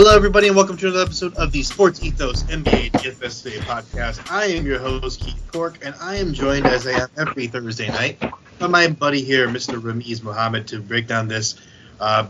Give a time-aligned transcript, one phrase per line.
[0.00, 4.30] Hello, everybody, and welcome to another episode of the Sports Ethos NBA DFS Today podcast.
[4.30, 7.88] I am your host, Keith Cork, and I am joined, as I am every Thursday
[7.88, 8.22] night,
[8.60, 9.80] by my buddy here, Mr.
[9.80, 11.56] Ramiz Muhammad, to break down this
[11.98, 12.28] uh,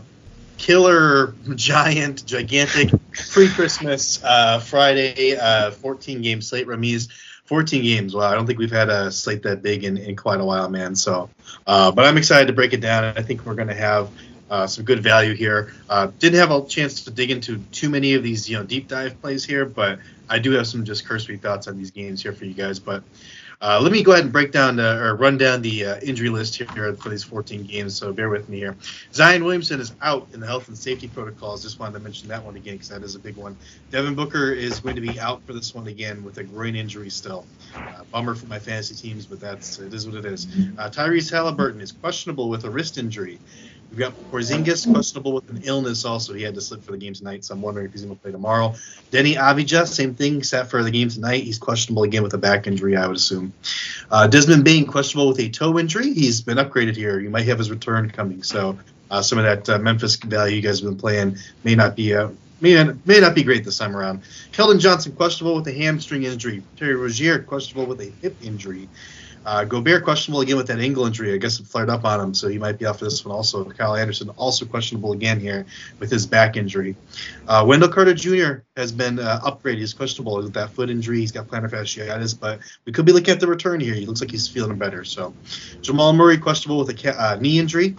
[0.57, 6.65] killer, giant, gigantic pre-Christmas uh, Friday uh, 14 game slate.
[6.65, 7.07] Ramiz,
[7.45, 8.15] 14 games.
[8.15, 10.69] Wow, I don't think we've had a slate that big in, in quite a while,
[10.69, 10.95] man.
[10.95, 11.29] So,
[11.67, 13.03] uh, but I'm excited to break it down.
[13.03, 14.09] and I think we're going to have
[14.49, 15.73] uh, some good value here.
[15.89, 18.87] Uh, didn't have a chance to dig into too many of these, you know, deep
[18.87, 19.99] dive plays here, but
[20.29, 22.79] I do have some just cursory thoughts on these games here for you guys.
[22.79, 23.03] But
[23.61, 26.29] uh, let me go ahead and break down uh, or run down the uh, injury
[26.29, 27.93] list here for these 14 games.
[27.93, 28.77] So bear with me here.
[29.11, 31.61] Zion Williamson is out in the health and safety protocols.
[31.61, 33.57] Just wanted to mention that one again because that is a big one.
[33.91, 37.09] Devin Booker is going to be out for this one again with a groin injury
[37.09, 37.45] still.
[37.75, 40.47] Uh, bummer for my fantasy teams, but that's it is what it is.
[40.77, 43.39] Uh, Tyrese Haliburton is questionable with a wrist injury.
[43.89, 46.05] We've got Porzingis questionable with an illness.
[46.05, 48.15] Also, he had to slip for the game tonight, so I'm wondering if he's going
[48.15, 48.75] to play tomorrow.
[49.11, 51.43] Deni Avdija, same thing, sat for the game tonight.
[51.43, 53.51] He's questionable again with a back injury, I would assume.
[54.11, 56.13] Uh, Desmond Bane questionable with a toe injury.
[56.13, 57.19] He's been upgraded here.
[57.19, 58.43] You might have his return coming.
[58.43, 58.77] So
[59.09, 62.13] uh, some of that uh, Memphis value you guys have been playing may not be
[62.13, 62.29] uh,
[62.61, 64.21] may not, may not be great this time around.
[64.51, 66.61] Keldon Johnson questionable with a hamstring injury.
[66.77, 68.87] Terry Rozier questionable with a hip injury.
[69.49, 71.33] Uh, Gobert questionable again with that ankle injury.
[71.33, 73.35] I guess it flared up on him, so he might be off for this one
[73.35, 73.63] also.
[73.65, 75.65] Kyle Anderson also questionable again here
[75.97, 76.95] with his back injury.
[77.47, 78.61] Uh, Wendell Carter Jr.
[78.77, 79.79] has been uh, upgraded.
[79.79, 81.21] He's questionable with that foot injury.
[81.21, 83.95] He's got plantar fasciitis, but we could be looking at the return here.
[83.95, 85.03] He looks like he's feeling better.
[85.03, 85.33] So
[85.81, 87.95] Jamal Murray questionable with a ca- uh, knee injury.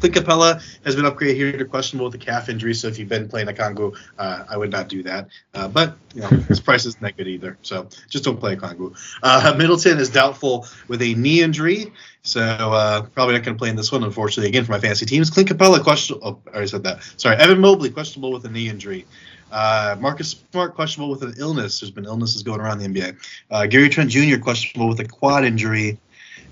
[0.00, 2.74] Clint Capela has been upgraded here to questionable with a calf injury.
[2.74, 5.28] So if you've been playing Okongwu, uh, I would not do that.
[5.54, 7.58] Uh, but you know his price isn't that good either.
[7.62, 8.96] So just don't play Okongwu.
[9.22, 11.92] Uh, Middleton is doubtful with a knee injury.
[12.22, 14.48] So uh, probably not going to play in this one, unfortunately.
[14.48, 16.26] Again for my fantasy teams, Clint Capela questionable.
[16.26, 17.02] Oh, I already said that.
[17.16, 19.06] Sorry, Evan Mobley questionable with a knee injury.
[19.50, 21.80] Uh, Marcus Smart questionable with an illness.
[21.80, 23.16] There's been illnesses going around the NBA.
[23.50, 24.38] Uh, Gary Trent Jr.
[24.38, 25.98] questionable with a quad injury.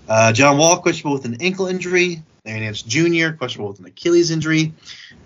[0.09, 2.23] Uh, John Wall questionable with an ankle injury.
[2.49, 3.37] Larry Nance Jr.
[3.37, 4.73] questionable with an Achilles injury.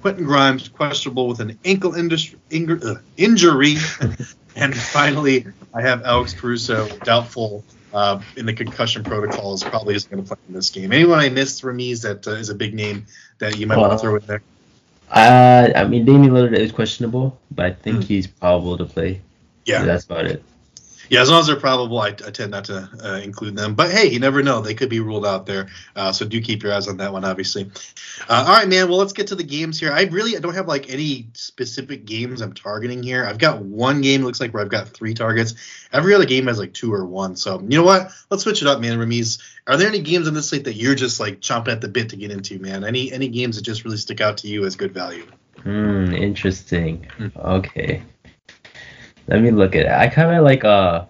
[0.01, 3.77] Quentin Grimes questionable with an ankle industry, uh, injury.
[4.57, 9.63] and finally, I have Alex Caruso doubtful uh, in the concussion protocols.
[9.63, 10.93] Probably isn't going to play in this game.
[10.93, 13.07] Anyone I missed, Ramiz, that uh, is a big name
[13.39, 14.43] that you might want to throw in there?
[15.11, 18.05] Uh, I mean, Damian Lillard is questionable, but I think mm.
[18.05, 19.21] he's probable to play.
[19.65, 20.43] Yeah, so that's about it.
[21.09, 23.75] Yeah, as long as they're probable, I, I tend not to uh, include them.
[23.75, 25.69] But hey, you never know; they could be ruled out there.
[25.95, 27.71] Uh, so do keep your eyes on that one, obviously.
[28.29, 28.89] Uh, all right, man.
[28.89, 29.93] Well, let's get to the games here.
[29.93, 33.25] I really I don't have like any specific games I'm targeting here.
[33.25, 35.55] I've got one game looks like where I've got three targets.
[35.93, 37.37] Every other game has like two or one.
[37.37, 38.13] So you know what?
[38.31, 38.99] Let's switch it up, man.
[38.99, 41.89] Ramiz, are there any games on this slate that you're just like chomping at the
[41.89, 42.85] bit to get into, man?
[42.85, 45.27] Any any games that just really stick out to you as good value?
[45.63, 46.13] Hmm.
[46.13, 47.07] Interesting.
[47.19, 47.37] Mm.
[47.37, 48.03] Okay.
[49.29, 49.93] Let me look at it.
[49.93, 51.05] I kind of like uh,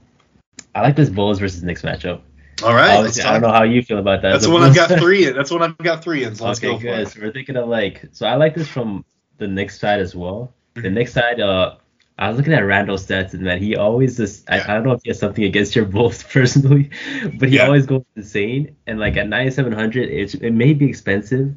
[0.74, 2.20] I like this Bulls versus Knicks matchup.
[2.62, 2.96] All right.
[2.96, 4.32] Obviously, I don't know how you feel about that.
[4.32, 5.34] That's the one I've got three in.
[5.34, 6.34] That's one I've got three in.
[6.34, 7.08] So let's okay, go good.
[7.08, 9.04] So we're thinking of like, so I like this from
[9.38, 10.52] the Knicks side as well.
[10.74, 10.94] The mm-hmm.
[10.94, 11.76] Knicks side, uh,
[12.18, 14.64] I was looking at Randle's stats and man, he always just yeah.
[14.66, 16.90] I, I, don't know if he has something against your Bulls personally,
[17.38, 17.66] but he yeah.
[17.66, 18.76] always goes insane.
[18.86, 21.54] And like at 9700, it it may be expensive,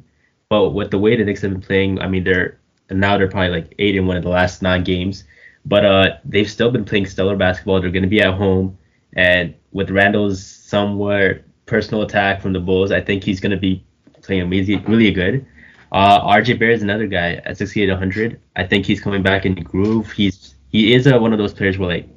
[0.48, 2.58] but with the way the Knicks have been playing, I mean they're
[2.90, 5.24] now they're probably like eight in one of the last nine games.
[5.66, 7.80] But uh, they've still been playing stellar basketball.
[7.80, 8.78] They're going to be at home,
[9.14, 13.84] and with Randle's somewhat personal attack from the Bulls, I think he's going to be
[14.22, 15.44] playing amazing, really good.
[15.92, 18.40] Uh, RJ Barrett is another guy at 6800.
[18.56, 20.10] I think he's coming back in the groove.
[20.12, 22.08] He's he is uh, one of those players where like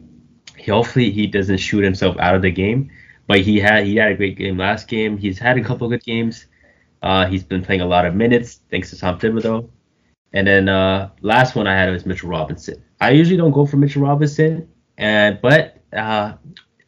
[0.58, 2.90] he hopefully he doesn't shoot himself out of the game,
[3.28, 5.18] but he had he had a great game last game.
[5.18, 6.48] He's had a couple good games.
[7.02, 9.70] Uh, he's been playing a lot of minutes thanks to Tom Thibodeau.
[10.34, 12.84] And then uh, last one I had was Mitchell Robinson.
[13.02, 16.34] I usually don't go for Mitchell Robinson, and but uh,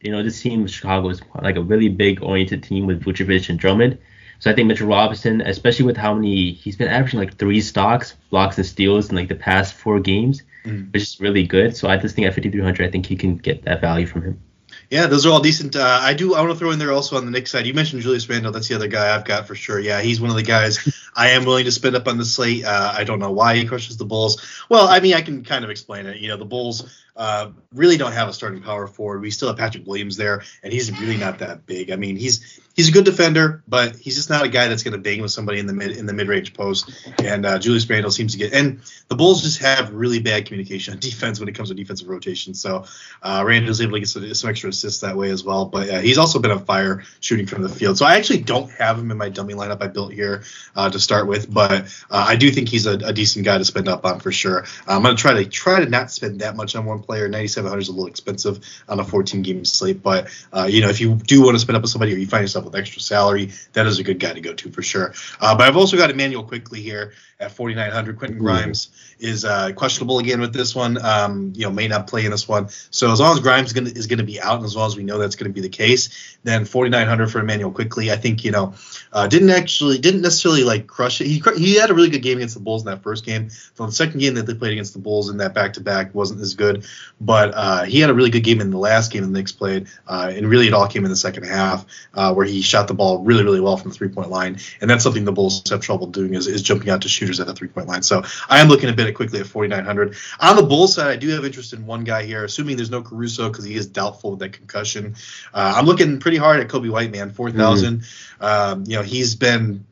[0.01, 3.59] you know this team, Chicago, is like a really big oriented team with Vucevic and
[3.59, 3.97] Drummond.
[4.39, 8.15] So I think Mitchell Robinson, especially with how many he's been averaging like three stocks,
[8.29, 10.91] blocks and steals in like the past four games, mm.
[10.91, 11.77] which is really good.
[11.77, 14.41] So I just think at 5300, I think he can get that value from him.
[14.89, 15.75] Yeah, those are all decent.
[15.75, 16.33] Uh, I do.
[16.33, 17.65] I want to throw in there also on the Knicks side.
[17.65, 18.51] You mentioned Julius Randle.
[18.51, 19.79] That's the other guy I've got for sure.
[19.79, 22.65] Yeah, he's one of the guys I am willing to spend up on the slate.
[22.65, 24.65] Uh, I don't know why he crushes the Bulls.
[24.69, 26.17] Well, I mean, I can kind of explain it.
[26.17, 29.21] You know, the Bulls Uh, really don't have a starting power forward.
[29.21, 31.91] We still have Patrick Williams there, and he's really not that big.
[31.91, 34.93] I mean, he's he's a good defender, but he's just not a guy that's going
[34.93, 36.89] to bang with somebody in the mid in the mid range post.
[37.23, 40.93] And uh, Julius Randle seems to get and the Bulls just have really bad communication
[40.93, 42.53] on defense when it comes to defensive rotation.
[42.53, 42.85] So
[43.21, 45.65] uh, Randle's able to get some, some, extra assists that way as well.
[45.65, 47.97] But uh, he's also been on fire shooting from the field.
[47.97, 50.43] So I actually don't have him in my dummy lineup I built here
[50.75, 51.71] uh, to start with, but
[52.09, 54.65] uh, I do think he's a, a, decent guy to spend up on for sure.
[54.87, 57.27] I'm going to try to try to not spend that much on one player.
[57.27, 61.01] 9,700 is a little expensive on a 14 game slate, but uh, you know if
[61.01, 63.51] you do want to spend up with somebody or you find yourself with extra salary,
[63.73, 65.13] that is a good guy to go to for sure.
[65.39, 68.17] Uh, but I've also got Immanuel Quickley here at 4,900.
[68.17, 69.10] Quentin Grimes mm-hmm.
[69.21, 70.97] Is uh, questionable again with this one.
[70.99, 72.69] Um, you know, may not play in this one.
[72.89, 74.97] So as long as Grimes gonna, is going to be out, and as long as
[74.97, 78.11] we know that's going to be the case, then 4,900 for Immanuel Quickley.
[78.11, 78.73] I think you know
[79.13, 81.27] uh, didn't actually didn't necessarily like crush it.
[81.27, 83.51] He he had a really good game against the Bulls in that first game.
[83.75, 86.15] So the second game that they played against the Bulls in that back to back
[86.15, 86.85] wasn't as good,
[87.19, 89.87] but uh, he had a really good game in the last game the Knicks played,
[90.07, 91.85] uh, and really it all came in the second half
[92.15, 94.89] uh, where he shot the ball really really well from the three point line, and
[94.89, 97.53] that's something the Bulls have trouble doing is, is jumping out to shooters at the
[97.53, 98.01] three point line.
[98.01, 100.15] So I am looking a bit at Quickley at 4,900.
[100.39, 103.01] On the Bulls side, I do have interest in one guy here, assuming there's no
[103.01, 105.15] Caruso because he is doubtful with that concussion.
[105.53, 107.99] Uh, I'm looking pretty hard at Coby White, man, 4,000.
[107.99, 108.43] Mm-hmm.
[108.43, 109.85] Um, you know, he's been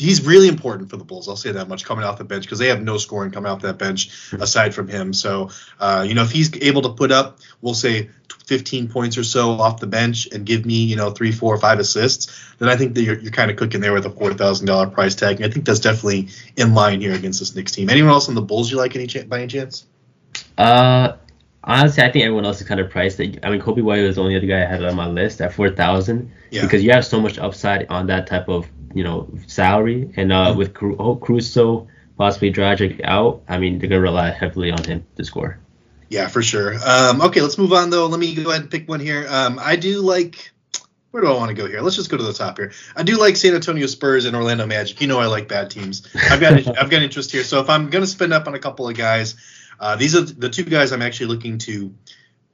[0.00, 1.28] he's really important for the Bulls.
[1.28, 3.60] I'll say that much coming off the bench because they have no scoring coming off
[3.62, 5.12] that bench aside from him.
[5.12, 8.08] So, uh, you know, if he's able to put up, we'll say
[8.50, 11.78] 15 points or so off the bench and give me, you know, three, four, five
[11.78, 14.66] assists, then I think that you're, you're kind of cooking there with a four thousand
[14.66, 15.36] dollar price tag.
[15.36, 17.88] And I think that's definitely in line here against this Knicks team.
[17.88, 19.86] Anyone else on the Bulls you like any ch- by any chance?
[20.58, 21.12] Uh.
[21.62, 23.20] Honestly, I think everyone else is kind of priced.
[23.20, 25.52] I mean, Coby White was the only other guy I had on my list at
[25.52, 26.62] four thousand yeah.
[26.62, 30.46] because you have so much upside on that type of you know salary, and uh,
[30.46, 30.58] mm-hmm.
[30.58, 31.86] with Cru- oh, Caruso
[32.16, 35.60] possibly Dragic out, I mean they're gonna rely heavily on him to score.
[36.10, 36.74] Yeah, for sure.
[36.84, 38.06] Um, okay, let's move on though.
[38.06, 39.26] Let me go ahead and pick one here.
[39.30, 40.50] Um, I do like.
[41.12, 41.80] Where do I want to go here?
[41.80, 42.72] Let's just go to the top here.
[42.94, 45.00] I do like San Antonio Spurs and Orlando Magic.
[45.00, 46.06] You know I like bad teams.
[46.30, 47.44] I've got I've got interest here.
[47.44, 49.36] So if I'm gonna spend up on a couple of guys,
[49.78, 51.94] uh, these are the two guys I'm actually looking to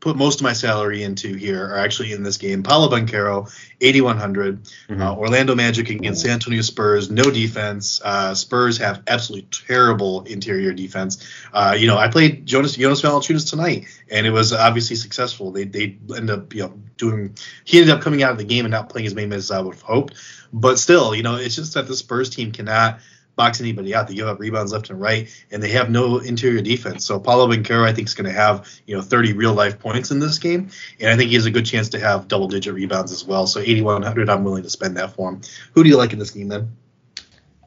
[0.07, 2.63] put most of my salary into here are actually in this game.
[2.63, 4.63] Paolo Banchero, 8,100.
[4.63, 5.03] Mm-hmm.
[5.03, 8.01] Uh, Orlando Magic against San Antonio Spurs, no defense.
[8.05, 11.29] Uh, Spurs have absolutely terrible interior defense.
[11.53, 15.51] Uh, you know, I played Jonas Jonas Valanciunas tonight, and it was obviously successful.
[15.51, 17.37] They they ended up you know doing.
[17.65, 19.57] He ended up coming out of the game and not playing as many minutes as
[19.57, 20.15] I would have hoped.
[20.53, 23.01] But still, you know, it's just that the Spurs team cannot–
[23.37, 24.09] box anybody out.
[24.09, 27.07] They give up rebounds left and right, and they have no interior defense.
[27.07, 30.11] So Paolo Banchero, I think, is going to have you know 30 real life points
[30.11, 32.75] in this game, and I think he has a good chance to have double digit
[32.75, 33.47] rebounds as well.
[33.47, 35.43] So 8100, I'm willing to spend that for him.
[35.75, 36.77] Who do you like in this game then?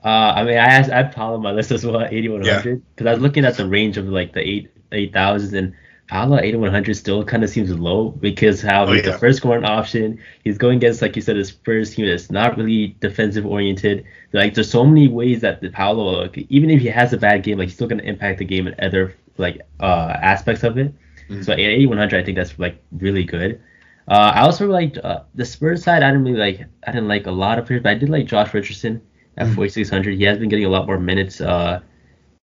[0.04, 3.06] Uh, I mean, I had I have Paolo on my list as well, 8100, because
[3.06, 3.12] yeah.
[3.12, 5.74] I was looking at the range of like the eight eight thousands and
[6.10, 9.12] Paolo 8100 still kind of seems low because how oh, he's yeah.
[9.12, 10.20] the first scoring option.
[10.44, 14.06] He's going against, like you said, his first team that's not really defensive oriented.
[14.34, 17.44] Like there's so many ways that the Paolo, like, even if he has a bad
[17.44, 20.96] game, like he's still gonna impact the game in other like uh, aspects of it.
[21.30, 21.44] Mm-hmm.
[21.44, 23.62] So 8100, I think that's like really good.
[24.08, 26.02] Uh, I also liked uh, the Spurs side.
[26.02, 26.66] I didn't really like.
[26.88, 29.00] I didn't like a lot of players, but I did like Josh Richardson
[29.38, 29.56] at mm-hmm.
[29.56, 30.18] 4600.
[30.18, 31.40] He has been getting a lot more minutes.
[31.40, 31.82] Uh,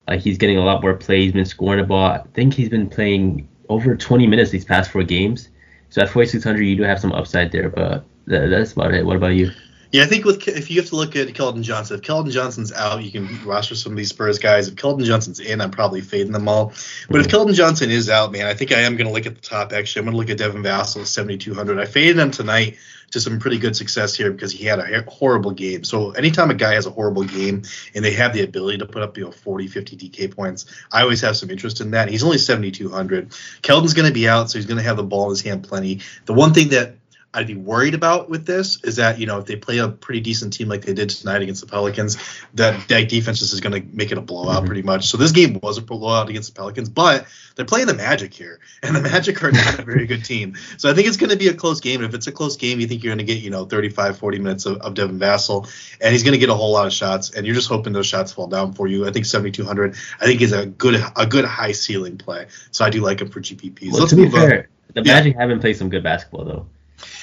[0.06, 1.24] like he's getting a lot more plays.
[1.24, 2.06] He's been scoring the ball.
[2.06, 5.48] I think he's been playing over 20 minutes these past four games.
[5.90, 9.06] So at 4600, you do have some upside there, but that's about it.
[9.06, 9.50] What about you?
[9.92, 12.72] Yeah, I think with if you have to look at Keldon Johnson, if Keldon Johnson's
[12.72, 14.66] out, you can roster some of these Spurs guys.
[14.68, 16.66] If Keldon Johnson's in, I'm probably fading them all.
[16.66, 17.20] But mm-hmm.
[17.20, 19.40] if Keldon Johnson is out, man, I think I am going to look at the
[19.40, 19.72] top.
[19.72, 21.78] Actually, I'm going to look at Devin Vassell, 7,200.
[21.78, 22.76] I faded him tonight
[23.10, 25.84] to some pretty good success here because he had a horrible game.
[25.84, 27.62] So anytime a guy has a horrible game
[27.94, 31.02] and they have the ability to put up you know 40, 50 DK points, I
[31.02, 32.08] always have some interest in that.
[32.08, 33.30] He's only 7,200.
[33.62, 35.64] Keldon's going to be out, so he's going to have the ball in his hand
[35.64, 36.00] plenty.
[36.24, 36.96] The one thing that
[37.36, 40.20] I'd be worried about with this is that you know if they play a pretty
[40.20, 42.16] decent team like they did tonight against the Pelicans,
[42.54, 44.66] that that defense just is going to make it a blowout mm-hmm.
[44.66, 45.06] pretty much.
[45.08, 48.58] So this game was a blowout against the Pelicans, but they're playing the Magic here,
[48.82, 50.54] and the Magic are not a very good team.
[50.78, 52.00] So I think it's going to be a close game.
[52.00, 54.18] And if it's a close game, you think you're going to get you know 35,
[54.18, 55.68] 40 minutes of, of Devin Vassell,
[56.00, 58.06] and he's going to get a whole lot of shots, and you're just hoping those
[58.06, 59.06] shots fall down for you.
[59.06, 62.46] I think 7,200, I think is a good a good high ceiling play.
[62.70, 63.92] So I do like him for GPPs.
[63.92, 64.94] Well, Let's to be fair, on.
[64.94, 65.40] the Magic yeah.
[65.40, 66.66] haven't played some good basketball though.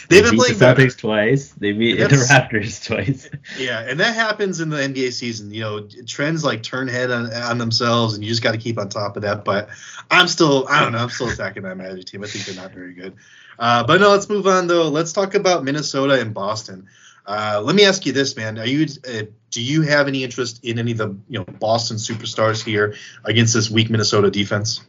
[0.09, 1.49] They've been playing the Celtics twice.
[1.51, 3.29] They beat the Raptors twice.
[3.57, 5.53] Yeah, and that happens in the NBA season.
[5.53, 8.77] You know, trends like turn head on, on themselves, and you just got to keep
[8.77, 9.45] on top of that.
[9.45, 9.69] But
[10.09, 12.23] I'm still, I don't know, I'm still attacking that Magic team.
[12.23, 13.15] I think they're not very good.
[13.57, 14.89] Uh, but no, let's move on though.
[14.89, 16.87] Let's talk about Minnesota and Boston.
[17.25, 18.59] Uh, let me ask you this, man.
[18.59, 21.97] Are you uh, do you have any interest in any of the you know Boston
[21.97, 24.81] superstars here against this weak Minnesota defense?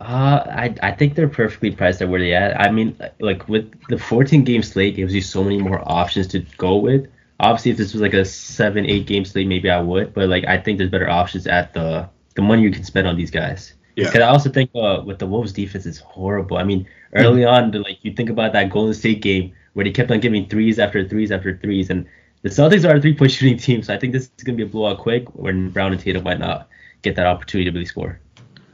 [0.00, 2.60] Uh, I I think they're perfectly priced at where they at.
[2.60, 6.40] I mean, like with the 14 game slate gives you so many more options to
[6.56, 7.06] go with.
[7.40, 10.14] Obviously, if this was like a seven eight game slate, maybe I would.
[10.14, 13.16] But like I think there's better options at the the money you can spend on
[13.16, 13.74] these guys.
[13.96, 14.06] Yeah.
[14.06, 16.56] Because I also think uh, with the Wolves defense is horrible.
[16.56, 17.76] I mean, early mm-hmm.
[17.76, 20.78] on, like you think about that Golden State game where they kept on giving threes
[20.78, 22.06] after threes after threes, and
[22.42, 24.62] the Celtics are a three point shooting team, so I think this is gonna be
[24.62, 26.68] a blowout quick when Brown and Tatum might not
[27.02, 28.20] get that opportunity to really score.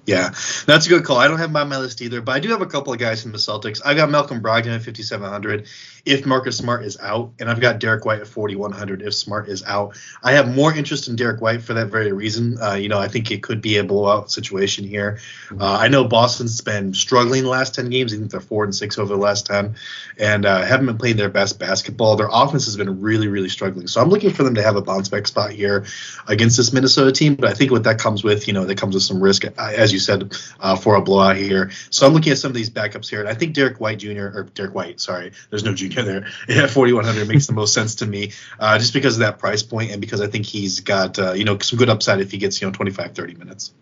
[0.09, 0.31] Yeah,
[0.65, 1.19] that's a good call.
[1.19, 2.99] I don't have my on my list either, but I do have a couple of
[2.99, 3.83] guys from the Celtics.
[3.85, 5.67] I've got Malcolm Brogdon at 5,700
[6.09, 9.63] if Marcus Smart is out, and I've got Derek White at 4,100 if Smart is
[9.65, 9.95] out.
[10.23, 12.57] I have more interest in Derek White for that very reason.
[12.61, 15.19] Uh, you know, I think it could be a blowout situation here.
[15.51, 18.15] Uh, I know Boston's been struggling the last 10 games.
[18.15, 19.77] I think they're four and six over the last 10,
[20.19, 22.17] and uh, haven't been playing their best basketball.
[22.17, 23.87] Their offense has been really, really struggling.
[23.87, 25.85] So I'm looking for them to have a bounce back spot here
[26.27, 27.35] against this Minnesota team.
[27.35, 29.51] But I think what that comes with, you know, that comes with some risk, uh,
[29.59, 31.71] as you said, uh, for a blowout here.
[31.91, 34.29] So I'm looking at some of these backups here, and I think Derek White Jr.
[34.35, 36.27] or Derek White, sorry, there's no junior there.
[36.49, 39.91] Yeah, 4100 makes the most sense to me, uh, just because of that price point
[39.91, 42.61] and because I think he's got uh, you know some good upside if he gets
[42.61, 43.73] you know 25 30 minutes.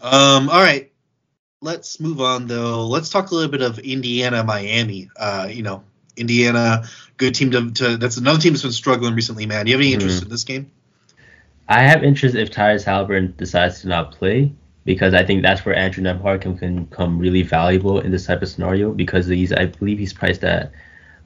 [0.00, 0.92] Um, all right,
[1.60, 2.86] let's move on though.
[2.86, 5.10] Let's talk a little bit of Indiana Miami.
[5.16, 5.82] Uh, you know,
[6.16, 6.84] Indiana,
[7.16, 9.46] good team to, to, that's another team that's been struggling recently.
[9.46, 10.24] Man, do you have any interest mm.
[10.24, 10.70] in this game?
[11.68, 14.54] I have interest if Tyrese Haliburton decides to not play
[14.88, 18.40] because I think that's where Andrew Nembhard can, can come really valuable in this type
[18.40, 20.72] of scenario because he's I believe he's priced at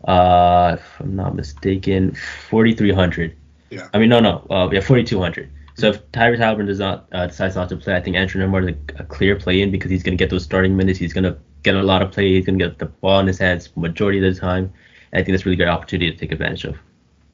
[0.08, 2.12] uh if I'm not mistaken
[2.48, 3.36] 4300.
[3.70, 3.88] Yeah.
[3.94, 5.48] I mean no no uh, yeah 4200.
[5.74, 8.68] So if Tyrese Haliburton does not uh, decides not to play, I think Andrew Nembhard
[8.68, 10.98] is a, a clear play in because he's going to get those starting minutes.
[10.98, 12.34] He's going to get a lot of play.
[12.34, 14.72] He's going to get the ball in his hands majority of the time.
[15.12, 16.76] And I think that's a really great opportunity to take advantage of.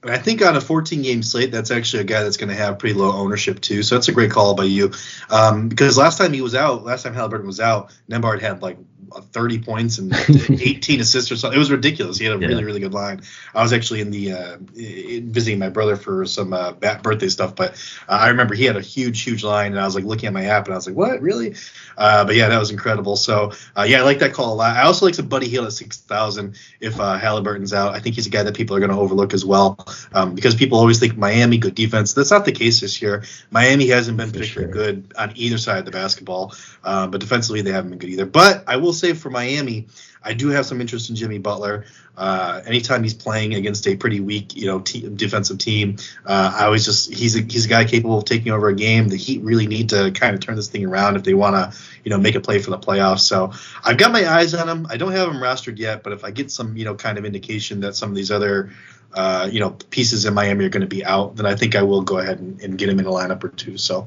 [0.04, 2.78] I think on a 14 game slate, that's actually a guy that's going to have
[2.78, 3.82] pretty low ownership too.
[3.82, 4.92] So that's a great call by you.
[5.28, 8.78] Um, because last time he was out, last time Haliburton was out, Nembhard had like
[9.10, 11.56] 30 points and 18 assists or something.
[11.56, 12.18] It was ridiculous.
[12.18, 12.48] He had a yeah.
[12.48, 13.22] really, really good line.
[13.54, 17.72] I was actually in the uh, visiting my brother for some uh, birthday stuff, but
[18.08, 20.32] uh, I remember he had a huge, huge line, and I was like looking at
[20.32, 21.54] my app, and I was like, "What, really?"
[21.96, 23.16] Uh, but yeah, that was incredible.
[23.16, 24.76] So uh, yeah, I like that call a lot.
[24.76, 27.94] I also like some Buddy Hield at 6,000 if uh, Haliburton's out.
[27.94, 29.76] I think he's a guy that people are going to overlook as well
[30.12, 32.12] um, because people always think Miami good defense.
[32.12, 33.24] That's not the case this year.
[33.50, 34.84] Miami hasn't been particularly sure.
[34.84, 38.26] good on either side of the basketball, but defensively they haven't been good either.
[38.26, 39.86] But I will say for Miami,
[40.22, 41.84] I do have some interest in Jimmy Butler.
[42.16, 46.84] Uh, anytime he's playing against a pretty weak, you know, defensive team, uh, I always
[46.84, 49.08] just he's a he's a guy capable of taking over a game.
[49.08, 51.78] The Heat really need to kind of turn this thing around if they want to,
[52.04, 53.20] you know, make a play for the playoffs.
[53.20, 53.52] So
[53.84, 54.86] I've got my eyes on him.
[54.90, 57.24] I don't have him rostered yet, but if I get some, you know, kind of
[57.24, 58.70] indication that some of these other
[59.14, 61.82] uh, you know, pieces in Miami are going to be out, then I think I
[61.82, 63.78] will go ahead and, and get him in a lineup or two.
[63.78, 64.06] So,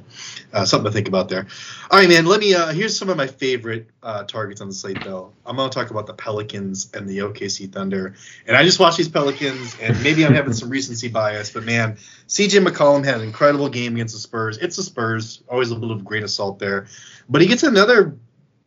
[0.54, 1.48] uh, something to think about there.
[1.90, 2.26] All right, man.
[2.26, 2.54] Let me.
[2.54, 5.32] Uh, here's some of my favorite uh, targets on the slate, though.
[5.46, 8.14] I'm going to talk about the Pelicans and the OKC Thunder.
[8.46, 11.98] And I just watched these Pelicans, and maybe I'm having some recency bias, but man,
[12.28, 14.60] CJ McCollum had an incredible game against the Spurs.
[14.60, 16.88] It's the Spurs, always a little bit of grain of salt there,
[17.28, 18.18] but he gets another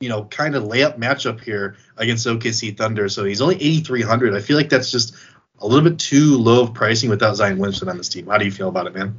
[0.00, 3.08] you know, kind of layup matchup here against OKC Thunder.
[3.08, 4.34] So he's only 8,300.
[4.34, 5.14] I feel like that's just
[5.60, 8.26] a little bit too low of pricing without Zion Williamson on this team.
[8.26, 9.16] How do you feel about it, man?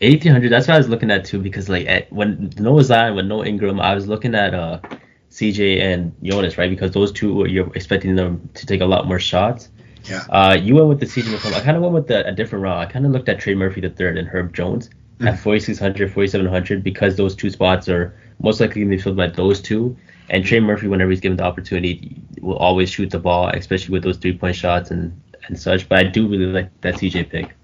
[0.00, 0.50] 1800.
[0.50, 3.44] That's what I was looking at too, because like at, when no Zion, with no
[3.44, 4.80] Ingram, I was looking at uh
[5.30, 6.70] CJ and Jonas, right?
[6.70, 9.70] Because those two you're expecting them to take a lot more shots.
[10.04, 10.22] Yeah.
[10.28, 11.54] Uh, you went with the CJ McCollum.
[11.54, 12.78] I kind of went with the, a different route.
[12.78, 15.28] I kind of looked at Trey Murphy the third and Herb Jones mm-hmm.
[15.28, 19.28] at 4600, 4700 because those two spots are most likely going to be filled by
[19.28, 19.96] those two.
[20.30, 24.02] And Trey Murphy, whenever he's given the opportunity, will always shoot the ball, especially with
[24.02, 25.18] those three point shots and
[25.48, 25.88] and such.
[25.88, 27.54] But I do really like that CJ pick.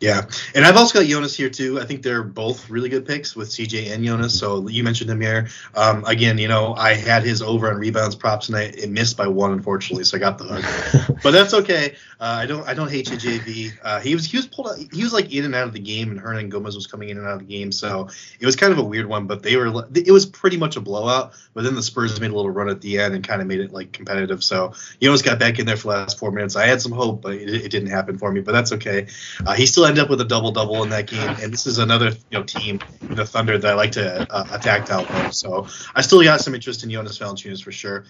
[0.00, 0.22] Yeah,
[0.54, 1.78] and I've also got Jonas here too.
[1.78, 4.38] I think they're both really good picks with CJ and Jonas.
[4.38, 5.48] So you mentioned him here.
[5.74, 9.18] Um, again, you know, I had his over on rebounds props and I it missed
[9.18, 11.18] by one unfortunately, so I got the hook.
[11.22, 11.96] but that's okay.
[12.18, 13.72] Uh, I don't I don't hate you, JV.
[13.82, 15.80] Uh, he was he was pulled out, he was like in and out of the
[15.80, 18.08] game, and Hernangomez was coming in and out of the game, so
[18.40, 19.26] it was kind of a weird one.
[19.26, 21.32] But they were it was pretty much a blowout.
[21.52, 23.60] But then the Spurs made a little run at the end and kind of made
[23.60, 24.42] it like competitive.
[24.42, 26.56] So Jonas got back in there for the last four minutes.
[26.56, 28.40] I had some hope, but it, it didn't happen for me.
[28.40, 29.08] But that's okay.
[29.44, 31.78] Uh, he still ended up with a double double in that game, and this is
[31.78, 35.34] another you know team, the Thunder, that I like to uh, attack out.
[35.34, 38.04] So I still got some interest in Jonas Valanciunas for sure.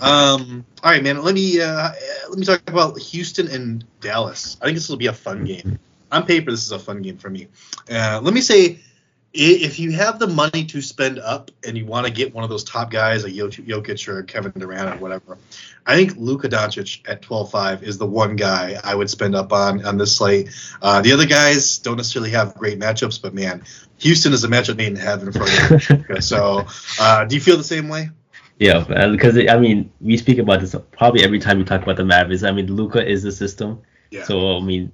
[0.00, 1.22] Um, all right, man.
[1.22, 1.92] Let me uh,
[2.28, 4.56] let me talk about Houston and Dallas.
[4.60, 5.78] I think this will be a fun game.
[6.12, 7.48] On paper, this is a fun game for me.
[7.90, 8.80] Uh, let me say
[9.36, 12.50] if you have the money to spend up and you want to get one of
[12.50, 15.38] those top guys like Jokic or Kevin Durant or whatever,
[15.84, 19.84] I think Luka Doncic at 12-5 is the one guy I would spend up on
[19.84, 20.50] on this slate.
[20.80, 23.62] Uh, the other guys don't necessarily have great matchups, but man,
[23.98, 26.20] Houston is a matchup made in heaven for you.
[26.20, 26.66] so,
[26.98, 28.10] uh, do you feel the same way?
[28.58, 32.04] Yeah, because I mean, we speak about this probably every time we talk about the
[32.04, 32.42] Mavericks.
[32.42, 33.82] I mean, Luka is the system.
[34.10, 34.24] Yeah.
[34.24, 34.92] So I mean,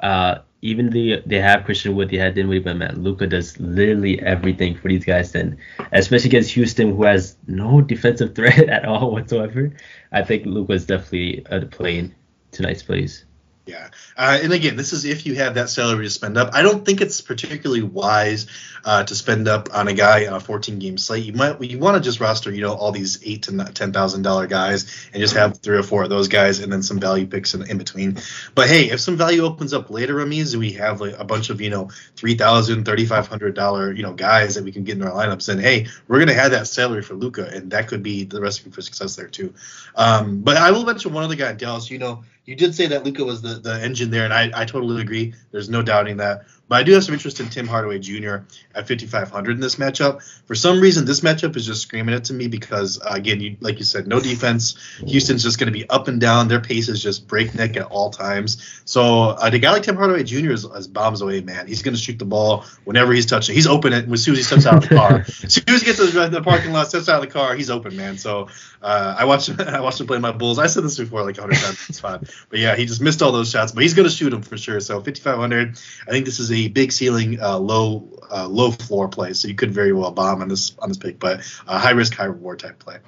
[0.00, 4.20] uh, even the they have Christian Wood, they had Dinwiddie, but man, Luka does literally
[4.20, 5.34] everything for these guys.
[5.34, 5.56] And
[5.92, 9.72] especially against Houston, who has no defensive threat at all whatsoever,
[10.12, 12.14] I think Luka is definitely a play in
[12.52, 13.24] tonight's plays.
[13.70, 13.90] Yeah.
[14.16, 16.50] Uh, and again, this is if you have that salary to spend up.
[16.54, 18.48] I don't think it's particularly wise
[18.84, 21.24] uh, to spend up on a guy on a 14 game slate.
[21.24, 24.22] You might you want to just roster you know all these eight to ten thousand
[24.22, 27.28] dollar guys and just have three or four of those guys and then some value
[27.28, 28.18] picks in, in between.
[28.56, 31.60] But hey, if some value opens up later, Ramiz, we have like a bunch of
[31.60, 34.96] you know three thousand, thirty five hundred dollar you know guys that we can get
[34.96, 35.48] in our lineups.
[35.48, 38.70] And hey, we're gonna have that salary for Luka, and that could be the recipe
[38.70, 39.54] for success there too.
[39.94, 41.88] Um, but I will mention one other guy, Dallas.
[41.88, 44.64] You know you did say that Luka was the, the engine there, and I, I
[44.64, 45.34] totally agree.
[45.52, 46.46] There's no doubting that.
[46.70, 48.44] But I do have some interest in Tim Hardaway Jr.
[48.76, 50.22] at 5,500 in this matchup.
[50.46, 53.56] For some reason, this matchup is just screaming it to me because, uh, again, you,
[53.58, 54.78] like you said, no defense.
[55.04, 56.46] Houston's just going to be up and down.
[56.46, 58.82] Their pace is just breakneck at all times.
[58.84, 60.52] So uh, the guy like Tim Hardaway Jr.
[60.52, 61.66] is, is bombs away, man.
[61.66, 63.56] He's going to shoot the ball whenever he's touching.
[63.56, 65.12] He's open it as soon as he steps out of the car.
[65.26, 67.70] as soon as he gets to the, parking lot, steps out of the car, he's
[67.70, 68.16] open, man.
[68.16, 68.46] So
[68.80, 70.60] uh, I watched I watched him play my Bulls.
[70.60, 71.86] I said this before like 100 times.
[71.88, 72.20] It's fine.
[72.48, 73.72] But yeah, he just missed all those shots.
[73.72, 74.78] But he's going to shoot them for sure.
[74.78, 75.76] So 5,500.
[76.06, 79.54] I think this is a big ceiling uh, low uh, low floor play, so you
[79.54, 82.58] could very well bomb on this on this pick, but uh, high risk, high reward
[82.58, 82.98] type play.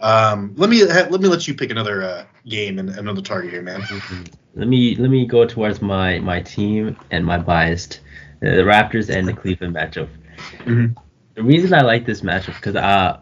[0.00, 3.62] Um, let me let me let you pick another uh, game and another target here,
[3.62, 3.82] man.
[3.82, 4.24] Mm-hmm.
[4.54, 8.00] Let me let me go towards my my team and my biased
[8.44, 10.08] uh, the Raptors and the Cleveland matchup.
[10.58, 10.98] Mm-hmm.
[11.34, 13.20] The reason I like this matchup because uh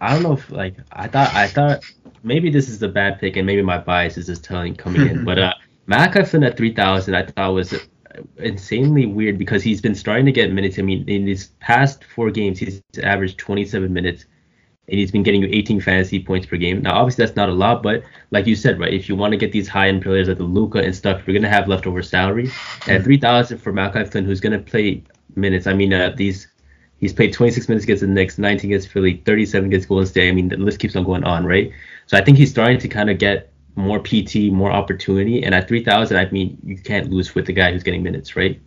[0.00, 1.82] I don't know if like I thought I thought
[2.22, 5.24] maybe this is the bad pick and maybe my bias is just telling coming in,
[5.30, 5.54] but uh
[5.86, 7.74] Malachi Flynn at three thousand I thought was
[8.38, 10.78] insanely weird because he's been starting to get minutes.
[10.78, 14.24] I mean, in his past four games, he's averaged 27 minutes,
[14.88, 16.82] and he's been getting you 18 fantasy points per game.
[16.82, 19.36] Now, obviously, that's not a lot, but like you said, right, if you want to
[19.36, 22.50] get these high-end players like the Luka and stuff, you're gonna have leftover salary.
[22.86, 25.02] And 3,000 for Malachi Flynn, who's gonna play
[25.36, 25.66] minutes.
[25.66, 26.48] I mean, uh, these
[26.98, 30.28] he's played 26 minutes against the Knicks, 19 against Philly, 37 against Golden State.
[30.28, 31.70] I mean, the list keeps on going on, right?
[32.06, 33.47] So I think he's starting to kind of get
[33.78, 35.42] more PT, more opportunity.
[35.42, 38.60] And at 3,000, I mean, you can't lose with the guy who's getting minutes, right?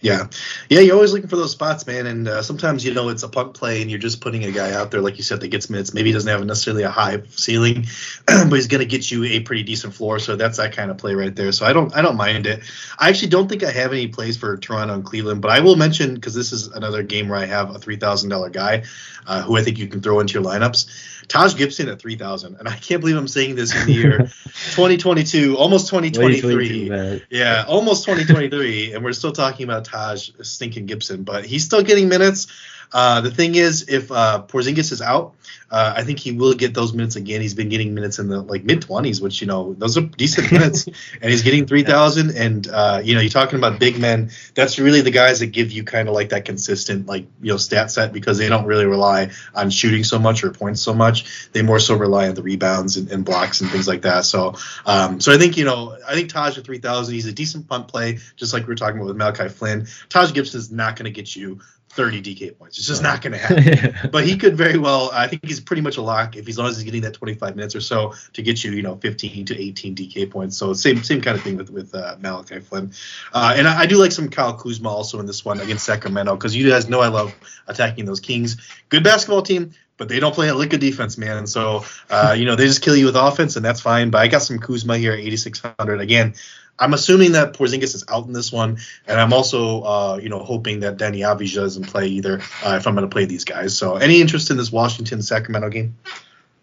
[0.00, 0.26] Yeah,
[0.68, 2.06] yeah, you're always looking for those spots, man.
[2.06, 4.72] And uh, sometimes you know it's a punt play, and you're just putting a guy
[4.72, 5.94] out there, like you said, that gets minutes.
[5.94, 7.86] Maybe he doesn't have necessarily a high ceiling,
[8.26, 10.18] but he's going to get you a pretty decent floor.
[10.18, 11.50] So that's that kind of play right there.
[11.50, 12.62] So I don't, I don't mind it.
[12.98, 15.76] I actually don't think I have any plays for Toronto and Cleveland, but I will
[15.76, 18.84] mention because this is another game where I have a three thousand dollar guy,
[19.26, 21.15] uh, who I think you can throw into your lineups.
[21.28, 22.56] Taj Gibson at 3,000.
[22.58, 24.18] And I can't believe I'm saying this in the year
[24.74, 27.22] 2022, almost 2023.
[27.30, 28.92] yeah, almost 2023.
[28.94, 32.46] and we're still talking about Taj stinking Gibson, but he's still getting minutes.
[32.92, 35.34] Uh, the thing is, if uh, Porzingis is out,
[35.70, 37.40] uh, I think he will get those minutes again.
[37.40, 40.52] He's been getting minutes in the like mid 20s, which you know those are decent
[40.52, 40.86] minutes,
[41.20, 42.36] and he's getting 3,000.
[42.36, 44.30] And uh, you know, you're talking about big men.
[44.54, 47.56] That's really the guys that give you kind of like that consistent like you know
[47.56, 51.50] stat set because they don't really rely on shooting so much or points so much.
[51.52, 54.24] They more so rely on the rebounds and, and blocks and things like that.
[54.24, 57.68] So, um, so I think you know, I think Taj at 3,000, he's a decent
[57.68, 59.88] punt play, just like we are talking about with Malachi Flynn.
[60.08, 61.60] Taj Gibson is not going to get you
[61.96, 62.78] 30 DK points.
[62.78, 64.10] It's just not going to happen.
[64.12, 65.10] but he could very well.
[65.12, 67.56] I think he's pretty much a lock if as long as he's getting that 25
[67.56, 70.56] minutes or so to get you, you know, 15 to 18 DK points.
[70.56, 72.92] So same same kind of thing with with uh, Malachi Flynn.
[73.32, 76.36] Uh, and I, I, do like some Kyle Kuzma also in this one against Sacramento
[76.36, 77.34] because you guys know I love
[77.66, 78.58] attacking those Kings.
[78.90, 79.72] Good basketball team.
[79.98, 81.46] But they don't play a lick of defense, man.
[81.46, 84.10] So, uh, you know, they just kill you with offense, and that's fine.
[84.10, 86.02] But I got some Kuzma here, at 8,600.
[86.02, 86.34] Again,
[86.78, 90.40] I'm assuming that Porzingis is out in this one, and I'm also, uh, you know,
[90.40, 93.76] hoping that Danny Avdija doesn't play either uh, if I'm going to play these guys.
[93.76, 95.96] So, any interest in this Washington Sacramento game?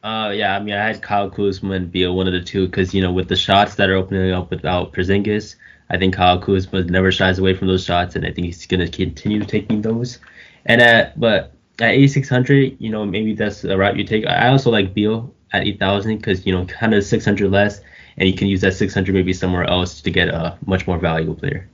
[0.04, 2.94] Uh, yeah, I mean, I had Kyle Kuzma and Beal, one of the two, because
[2.94, 5.56] you know, with the shots that are opening up without Porzingis,
[5.90, 8.80] I think Kyle Kuzma never shies away from those shots, and I think he's going
[8.82, 10.20] to continue taking those.
[10.66, 14.26] And at but at 8600, you know, maybe that's the route you take.
[14.28, 17.82] I also like Beal at 8000 because you know, kind of 600 less
[18.18, 21.36] and you can use that 600 maybe somewhere else to get a much more valuable
[21.36, 21.70] player.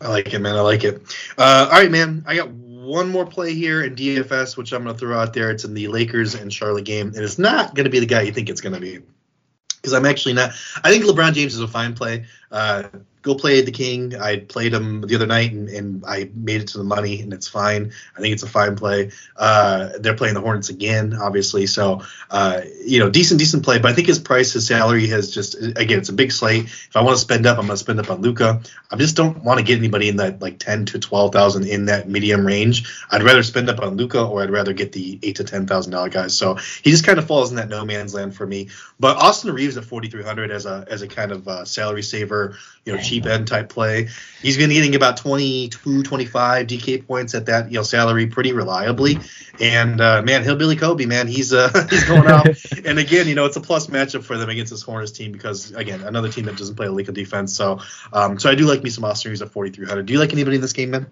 [0.00, 0.56] I like it, man.
[0.56, 1.00] I like it.
[1.38, 2.24] Uh, all right, man.
[2.26, 5.50] I got one more play here in DFS, which I'm going to throw out there.
[5.50, 8.22] It's in the Lakers and Charlotte game, and it's not going to be the guy
[8.22, 8.98] you think it's going to be.
[9.76, 10.50] Because I'm actually not.
[10.82, 12.26] I think LeBron James is a fine play.
[12.50, 12.84] Uh,
[13.22, 14.16] go play the king.
[14.16, 17.32] I played him the other night and, and I made it to the money and
[17.32, 17.92] it's fine.
[18.16, 19.12] I think it's a fine play.
[19.36, 21.66] Uh, they're playing the Hornets again, obviously.
[21.66, 23.78] So, uh, you know, decent, decent play.
[23.78, 26.64] But I think his price, his salary has just, again, it's a big slate.
[26.64, 28.60] If I want to spend up, I'm to spend up on Luka.
[28.90, 32.08] I just don't want to get anybody in that like 10 to 12,000 in that
[32.08, 32.92] medium range.
[33.10, 36.36] I'd rather spend up on Luka or I'd rather get the eight to $10,000 guys.
[36.36, 38.68] So he just kind of falls in that no man's land for me.
[38.98, 42.92] But Austin Reaves at 4,300 as a, as a kind of uh, salary saver, you
[42.92, 44.08] know, cheap end type play.
[44.40, 49.18] He's been getting about 22, 25 DK points at that, you know, salary pretty reliably.
[49.60, 52.46] And uh, man, Hillbilly Kobe, man, he's uh, he's going out.
[52.84, 55.72] and again, you know, it's a plus matchup for them against this Hornets team because
[55.72, 57.54] again, another team that doesn't play a league of defense.
[57.54, 57.80] So,
[58.12, 60.06] um, so I do like me some Austin Reaves at 4,300.
[60.06, 61.06] Do you like anybody in this game, man?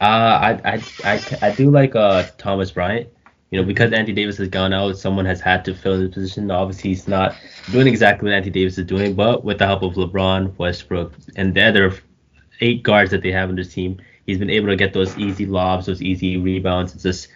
[0.00, 3.08] Uh, I, I, I, I do like uh Thomas Bryant
[3.54, 6.50] you know, because Anthony Davis has gone out, someone has had to fill his position.
[6.50, 7.36] Obviously, he's not
[7.70, 11.54] doing exactly what Anthony Davis is doing, but with the help of LeBron, Westbrook, and
[11.54, 11.94] the other
[12.60, 15.46] eight guards that they have in this team, he's been able to get those easy
[15.46, 17.28] lobs, those easy rebounds, It's just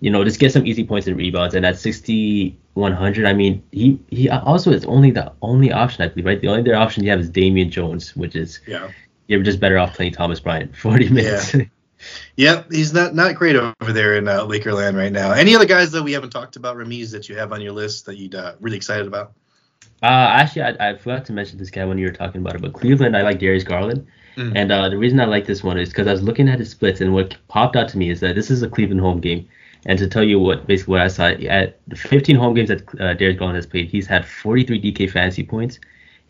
[0.00, 1.54] you know, just get some easy points and rebounds.
[1.54, 6.26] And at 6,100, I mean, he he also is only the only option I believe,
[6.26, 6.38] right?
[6.38, 8.90] The only other option you have is Damian Jones, which is yeah,
[9.28, 11.54] you're just better off playing Thomas Bryant 40 minutes.
[11.54, 11.64] Yeah.
[12.36, 15.32] Yep, he's not not great over there in uh, Lakerland right now.
[15.32, 18.06] Any other guys that we haven't talked about, Ramiz, that you have on your list
[18.06, 19.32] that you'd uh, really excited about?
[20.02, 22.60] Uh, actually, I, I, forgot to mention this guy when you were talking about it,
[22.60, 24.06] but Cleveland, I like Darius Garland.
[24.36, 24.56] Mm-hmm.
[24.56, 26.70] And uh, the reason I like this one is because I was looking at his
[26.70, 29.48] splits, and what popped out to me is that this is a Cleveland home game.
[29.86, 32.88] And to tell you what, basically what I saw at the 15 home games that
[33.00, 35.78] uh, Darius Garland has played, he's had 43 DK fantasy points,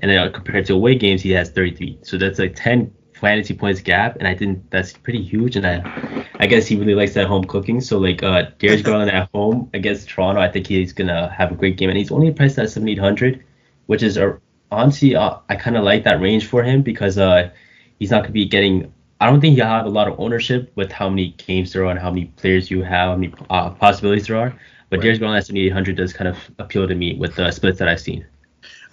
[0.00, 1.98] and uh, compared to away games, he has 33.
[2.02, 5.56] So that's like 10 fantasy points gap, and I think that's pretty huge.
[5.56, 7.80] And I, I guess he really likes that home cooking.
[7.80, 11.54] So like uh, Darius Garland at home against Toronto, I think he's gonna have a
[11.54, 13.42] great game, and he's only priced at 7800,
[13.86, 14.38] which is a
[14.70, 17.50] honestly uh, I kind of like that range for him because uh
[17.98, 18.92] he's not gonna be getting.
[19.20, 21.90] I don't think he'll have a lot of ownership with how many games there are
[21.92, 24.50] and how many players you have, how many uh, possibilities there are.
[24.90, 25.02] But right.
[25.02, 28.00] Darius Garland at 7800 does kind of appeal to me with the splits that I've
[28.00, 28.26] seen.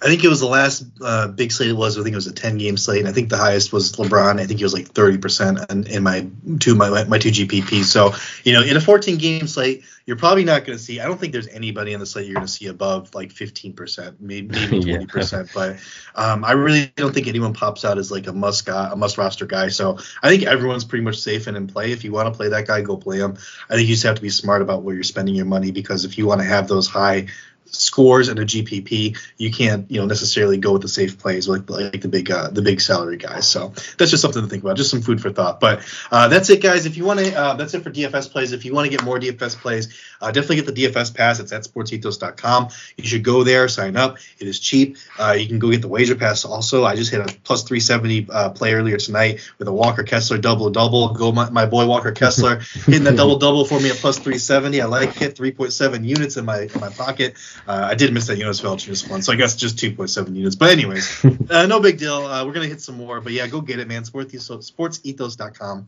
[0.02, 1.98] I think it was the last uh, big slate it was.
[1.98, 3.00] I think it was a 10 game slate.
[3.00, 4.40] And I think the highest was LeBron.
[4.40, 6.26] I think he was like 30% in, in my
[6.58, 7.84] two my my two GPP.
[7.84, 11.00] So you know, in a 14 game slate, you're probably not going to see.
[11.00, 14.16] I don't think there's anybody on the slate you're going to see above like 15%,
[14.20, 15.32] maybe maybe 20%.
[15.32, 15.44] yeah.
[15.54, 15.76] But
[16.14, 19.18] um, I really don't think anyone pops out as like a must guy, a must
[19.18, 19.68] roster guy.
[19.68, 21.92] So I think everyone's pretty much safe and in play.
[21.92, 23.36] If you want to play that guy, go play him.
[23.68, 26.04] I think you just have to be smart about where you're spending your money because
[26.06, 27.26] if you want to have those high
[27.70, 31.68] scores and a GPP, you can't you know necessarily go with the safe plays like
[31.68, 33.48] like the big uh, the big salary guys.
[33.48, 35.60] So that's just something to think about, just some food for thought.
[35.60, 35.80] But
[36.10, 36.86] uh, that's it, guys.
[36.86, 38.52] If you want to, uh, that's it for DFS plays.
[38.52, 41.40] If you want to get more DFS plays, uh, definitely get the DFS pass.
[41.40, 42.68] It's at sportsethos.com.
[42.96, 44.18] You should go there, sign up.
[44.38, 44.96] It is cheap.
[45.18, 46.84] Uh, you can go get the wager pass also.
[46.84, 50.70] I just hit a plus 370 uh, play earlier tonight with a Walker Kessler double
[50.70, 51.12] double.
[51.14, 54.80] Go my, my boy Walker Kessler hitting that double double for me at plus 370.
[54.80, 55.36] I like it.
[55.36, 57.36] 3.7 units in my in my pocket.
[57.66, 60.56] Uh, I did miss that Jonas Valanciunas one, so I guess just 2.7 units.
[60.56, 62.26] But anyways, uh, no big deal.
[62.26, 64.04] Uh, we're gonna hit some more, but yeah, go get it, man.
[64.04, 65.86] Sports, Sportsethos.com.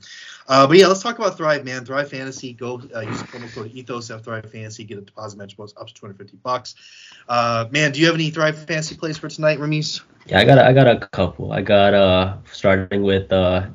[0.48, 1.84] Uh, but yeah, let's talk about Thrive, man.
[1.84, 2.52] Thrive Fantasy.
[2.52, 4.84] Go uh, use the promo code Ethos at Thrive Fantasy.
[4.84, 6.74] Get a deposit match bonus up to 250 bucks.
[7.28, 10.02] Uh, man, do you have any Thrive Fantasy plays for tonight, Ramiz?
[10.26, 11.52] Yeah, I got a, I got a couple.
[11.52, 13.66] I got uh starting with uh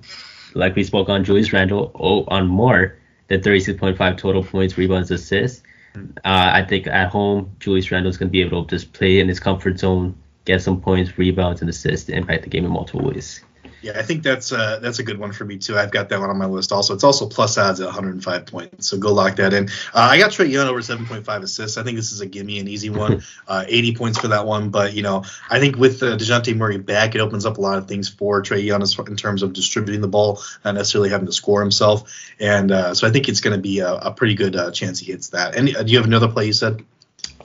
[0.53, 5.63] like we spoke on Julius Randle oh, on more than 36.5 total points, rebounds, assists.
[5.95, 9.19] Uh, I think at home, Julius Randle is going to be able to just play
[9.19, 12.71] in his comfort zone, get some points, rebounds, and assists, to impact the game in
[12.71, 13.43] multiple ways.
[13.81, 15.77] Yeah, I think that's uh, that's a good one for me too.
[15.77, 16.93] I've got that one on my list also.
[16.93, 19.69] It's also plus odds at 105 points, so go lock that in.
[19.93, 21.77] Uh, I got Trae Young over 7.5 assists.
[21.77, 23.23] I think this is a gimme, an easy one.
[23.47, 26.77] Uh, 80 points for that one, but you know, I think with uh, Dejounte Murray
[26.77, 30.01] back, it opens up a lot of things for Trae Young in terms of distributing
[30.01, 32.11] the ball, not necessarily having to score himself.
[32.39, 34.99] And uh, so I think it's going to be a, a, pretty good uh, chance
[34.99, 35.55] he hits that.
[35.55, 36.83] And uh, do you have another play you said?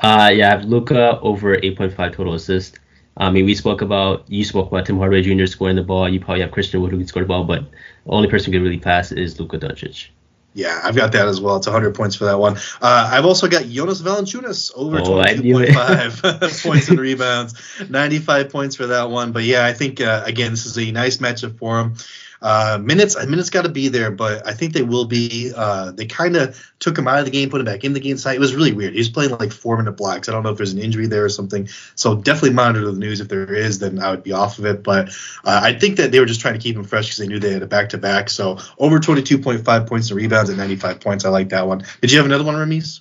[0.01, 2.79] Uh, yeah, I have Luka over 8.5 total assists.
[3.17, 5.47] I mean, we spoke about you spoke about Tim Hardaway Jr.
[5.47, 6.09] scoring the ball.
[6.09, 7.63] You probably have Christian Wood who can score the ball, but
[8.05, 10.09] the only person who can really pass is Luka Doncic.
[10.55, 11.57] Yeah, I've got that as well.
[11.57, 12.57] It's 100 points for that one.
[12.83, 17.55] Uh, I've also got Jonas Valanciunas over oh, 22.5 points and rebounds,
[17.89, 19.33] 95 points for that one.
[19.33, 21.95] But yeah, I think uh, again this is a nice matchup for him.
[22.43, 25.53] Uh, minutes, minutes got to be there, but I think they will be.
[25.55, 28.01] Uh, they kind of took him out of the game, put him back in the
[28.01, 28.35] game side.
[28.35, 28.95] It was really weird.
[28.95, 30.29] He was playing like four minute blocks.
[30.29, 31.69] I don't know if there's an injury there or something.
[31.95, 33.21] So definitely monitor the news.
[33.21, 34.83] If there is, then I would be off of it.
[34.83, 35.11] But
[35.45, 37.39] uh, I think that they were just trying to keep him fresh because they knew
[37.39, 38.29] they had a back to back.
[38.29, 41.25] So over 22.5 points and rebounds at 95 points.
[41.25, 41.85] I like that one.
[42.01, 43.01] Did you have another one, Ramiz?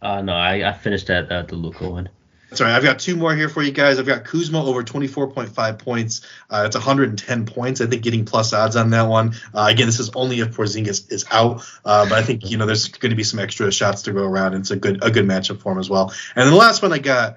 [0.00, 2.08] Uh, no, I, I finished at uh, the Luka one.
[2.50, 2.74] Right.
[2.74, 3.98] I've got two more here for you guys.
[3.98, 6.22] I've got Kuzma over 24.5 points.
[6.48, 7.80] Uh, it's 110 points.
[7.80, 9.34] I think getting plus odds on that one.
[9.54, 12.66] Uh, again, this is only if Porzingis is out, uh, but I think you know
[12.66, 14.54] there's going to be some extra shots to go around.
[14.54, 16.12] And it's a good a good matchup for him as well.
[16.34, 17.36] And the last one I got.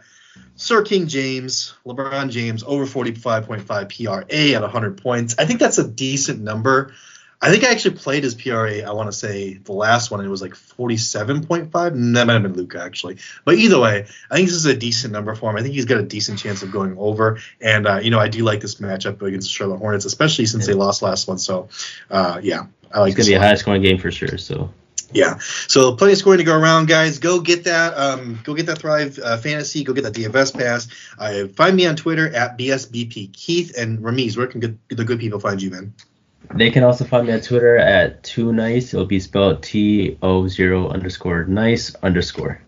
[0.56, 5.36] Sir King James, LeBron James, over 45.5 PRA at 100 points.
[5.38, 6.94] I think that's a decent number.
[7.42, 8.82] I think I actually played his PRA.
[8.82, 12.14] I want to say the last one And it was like 47.5.
[12.14, 13.18] That might have been Luka actually.
[13.46, 15.56] But either way, I think this is a decent number for him.
[15.56, 17.40] I think he's got a decent chance of going over.
[17.60, 20.68] And uh, you know, I do like this matchup against the Charlotte Hornets, especially since
[20.68, 20.74] yeah.
[20.74, 21.40] they lost last one.
[21.40, 21.70] So
[22.12, 23.14] uh, yeah, I like.
[23.14, 23.44] It's gonna be one.
[23.44, 24.38] a high scoring game for sure.
[24.38, 24.72] So.
[25.14, 27.20] Yeah, so plenty of scoring to go around, guys.
[27.20, 27.98] Go get that.
[27.98, 29.84] Um, go get that Thrive uh, Fantasy.
[29.84, 30.88] Go get that DFS pass.
[31.20, 34.38] Uh, find me on Twitter at bsbp Keith and Ramiz.
[34.38, 35.94] Where can good, the good people find you, man?
[36.54, 38.94] They can also find me on Twitter at Too Nice.
[38.94, 42.62] It'll be spelled T O zero underscore nice underscore.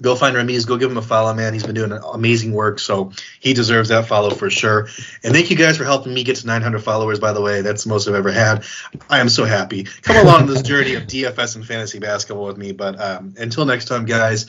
[0.00, 0.66] Go find Ramiz.
[0.66, 1.52] Go give him a follow, man.
[1.52, 4.88] He's been doing amazing work, so he deserves that follow for sure.
[5.22, 7.20] And thank you guys for helping me get to 900 followers.
[7.20, 8.64] By the way, that's the most I've ever had.
[9.10, 9.84] I am so happy.
[10.02, 12.72] Come along this journey of DFS and fantasy basketball with me.
[12.72, 14.46] But um, until next time, guys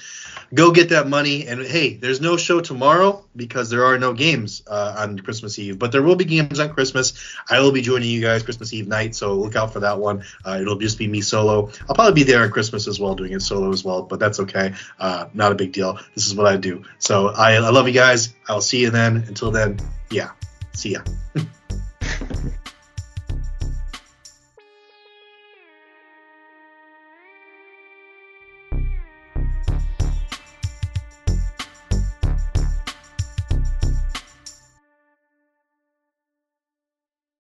[0.53, 1.47] go get that money.
[1.47, 5.79] And hey, there's no show tomorrow because there are no games uh, on Christmas Eve,
[5.79, 7.13] but there will be games on Christmas.
[7.49, 10.23] I will be joining you guys Christmas Eve night, so look out for that one.
[10.45, 11.71] Uh, it'll just be me solo.
[11.89, 14.39] I'll probably be there on Christmas as well, doing it solo as well, but that's
[14.41, 14.73] okay.
[14.99, 16.00] Uh, not a big deal.
[16.15, 16.84] This is what I do.
[17.00, 18.34] So I, I love you guys.
[18.48, 19.17] I'll see you then.
[19.28, 20.32] Until then, yeah,
[20.74, 21.02] see ya.